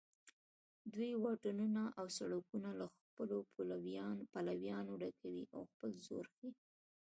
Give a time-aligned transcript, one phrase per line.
[0.93, 3.37] دوی واټونه او سړکونه له خپلو
[4.33, 6.51] پلویانو ډکوي او خپل زور ښیي